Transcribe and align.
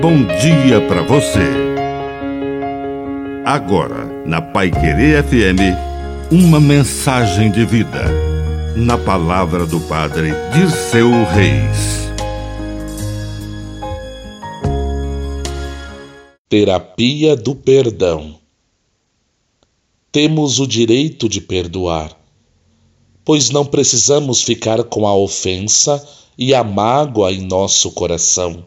bom 0.00 0.24
dia 0.40 0.80
para 0.86 1.02
você. 1.02 1.42
Agora, 3.44 4.04
na 4.24 4.40
Pai 4.40 4.70
Querer 4.70 5.24
FM, 5.24 6.30
uma 6.30 6.60
mensagem 6.60 7.50
de 7.50 7.64
vida. 7.64 8.04
Na 8.76 8.96
palavra 8.96 9.66
do 9.66 9.80
Padre 9.80 10.30
de 10.52 10.70
seu 10.70 11.10
Reis. 11.24 12.08
Terapia 16.48 17.34
do 17.34 17.56
perdão. 17.56 18.38
Temos 20.12 20.60
o 20.60 20.66
direito 20.66 21.28
de 21.28 21.40
perdoar, 21.40 22.16
pois 23.24 23.50
não 23.50 23.66
precisamos 23.66 24.42
ficar 24.42 24.84
com 24.84 25.08
a 25.08 25.16
ofensa 25.16 26.06
e 26.38 26.54
a 26.54 26.62
mágoa 26.62 27.32
em 27.32 27.44
nosso 27.46 27.90
coração 27.90 28.64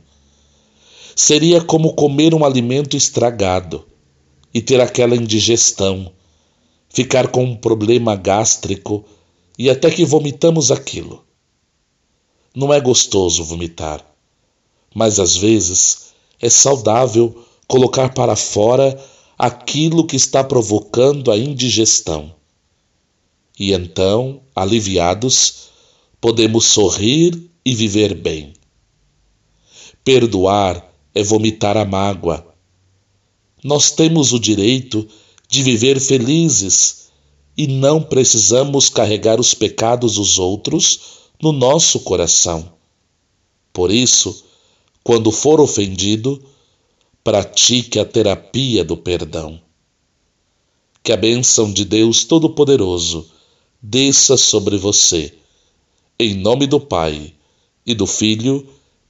seria 1.15 1.61
como 1.61 1.93
comer 1.93 2.33
um 2.33 2.45
alimento 2.45 2.95
estragado 2.95 3.85
e 4.53 4.61
ter 4.61 4.79
aquela 4.81 5.15
indigestão, 5.15 6.11
ficar 6.89 7.27
com 7.27 7.43
um 7.43 7.55
problema 7.55 8.15
gástrico 8.15 9.05
e 9.57 9.69
até 9.69 9.89
que 9.89 10.05
vomitamos 10.05 10.71
aquilo. 10.71 11.23
Não 12.53 12.73
é 12.73 12.79
gostoso 12.79 13.43
vomitar, 13.43 14.05
mas 14.93 15.19
às 15.19 15.35
vezes 15.37 16.11
é 16.39 16.49
saudável 16.49 17.45
colocar 17.67 18.13
para 18.13 18.35
fora 18.35 18.99
aquilo 19.37 20.05
que 20.05 20.15
está 20.15 20.43
provocando 20.43 21.31
a 21.31 21.37
indigestão. 21.37 22.33
E 23.57 23.73
então, 23.73 24.41
aliviados, 24.55 25.69
podemos 26.19 26.65
sorrir 26.65 27.49
e 27.63 27.73
viver 27.73 28.13
bem. 28.13 28.53
Perdoar 30.03 30.90
é 31.13 31.23
vomitar 31.23 31.77
a 31.77 31.85
mágoa. 31.85 32.45
Nós 33.63 33.91
temos 33.91 34.33
o 34.33 34.39
direito 34.39 35.07
de 35.49 35.61
viver 35.61 35.99
felizes 35.99 37.09
e 37.57 37.67
não 37.67 38.01
precisamos 38.01 38.89
carregar 38.89 39.39
os 39.39 39.53
pecados 39.53 40.15
dos 40.15 40.39
outros 40.39 41.29
no 41.41 41.51
nosso 41.51 41.99
coração. 41.99 42.73
Por 43.73 43.91
isso, 43.91 44.43
quando 45.03 45.31
for 45.31 45.59
ofendido, 45.59 46.41
pratique 47.23 47.99
a 47.99 48.05
terapia 48.05 48.83
do 48.83 48.97
perdão. 48.97 49.59
Que 51.03 51.11
a 51.11 51.17
bênção 51.17 51.71
de 51.71 51.83
Deus 51.83 52.23
Todo-Poderoso 52.23 53.29
desça 53.81 54.37
sobre 54.37 54.77
você, 54.77 55.33
em 56.19 56.35
nome 56.35 56.67
do 56.67 56.79
Pai, 56.79 57.33
e 57.85 57.93
do 57.93 58.05
Filho, 58.05 58.67